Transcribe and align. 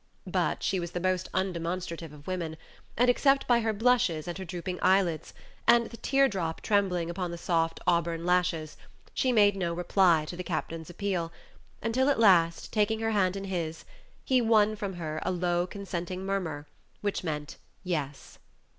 But 0.25 0.63
she 0.63 0.79
was 0.79 0.93
the 0.93 0.99
most 0.99 1.29
undemonstrative 1.31 2.11
of 2.11 2.25
women, 2.25 2.57
and, 2.97 3.07
except 3.07 3.45
by 3.47 3.59
her 3.59 3.71
blushes, 3.71 4.27
and 4.27 4.35
her 4.39 4.43
drooping 4.45 4.79
eyelids, 4.81 5.31
and 5.67 5.91
the 5.91 5.97
teardrop 5.97 6.61
trembling 6.61 7.11
upon 7.11 7.29
the 7.29 7.37
soft 7.37 7.79
auburn 7.85 8.25
lashes, 8.25 8.77
she 9.13 9.31
made 9.31 9.55
no 9.55 9.75
reply 9.75 10.25
to 10.25 10.35
the 10.35 10.43
captain's 10.43 10.89
appeal, 10.89 11.31
until 11.83 12.09
at 12.09 12.17
last, 12.19 12.73
taking 12.73 12.99
her 12.99 13.11
hand 13.11 13.35
in 13.35 13.43
his, 13.43 13.85
he 14.25 14.41
won 14.41 14.75
from 14.75 14.93
her 14.95 15.19
a 15.21 15.29
low 15.29 15.67
consenting 15.67 16.25
murmur, 16.25 16.65
which 17.01 17.23
meant 17.23 17.57
Yes. 17.83 18.39